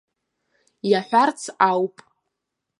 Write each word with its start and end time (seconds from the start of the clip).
Иаҳәарц 0.89 1.41
ауп. 1.69 1.95